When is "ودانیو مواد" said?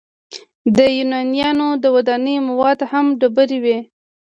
1.95-2.79